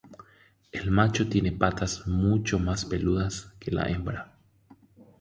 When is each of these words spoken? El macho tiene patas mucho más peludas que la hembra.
El 0.71 0.89
macho 0.89 1.29
tiene 1.29 1.51
patas 1.51 2.07
mucho 2.07 2.57
más 2.57 2.85
peludas 2.85 3.53
que 3.59 3.69
la 3.69 3.83
hembra. 3.87 4.33